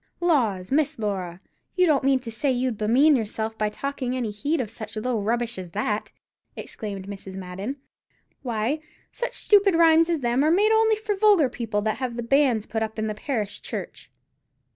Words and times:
"Laws, 0.19 0.71
Miss 0.71 0.97
Laura, 0.97 1.39
you 1.75 1.85
don't 1.85 2.03
mean 2.03 2.17
to 2.21 2.31
say 2.31 2.49
as 2.49 2.55
you'd 2.57 2.75
bemean 2.79 3.15
yourself 3.15 3.55
by 3.55 3.69
taking 3.69 4.15
any 4.17 4.31
heed 4.31 4.59
of 4.59 4.71
such 4.71 4.97
low 4.97 5.19
rubbish 5.21 5.59
as 5.59 5.69
that?" 5.73 6.11
exclaimed 6.55 7.05
Mrs. 7.07 7.35
Madden; 7.35 7.75
"why, 8.41 8.79
such 9.11 9.33
stupid 9.33 9.75
rhymes 9.75 10.09
as 10.09 10.21
them 10.21 10.43
are 10.43 10.47
only 10.47 10.95
made 10.95 10.97
for 11.01 11.13
vulgar 11.15 11.49
people 11.49 11.83
that 11.83 11.97
have 11.97 12.15
the 12.15 12.23
banns 12.23 12.65
put 12.65 12.81
up 12.81 12.97
in 12.97 13.05
the 13.05 13.13
parish 13.13 13.61
church. 13.61 14.09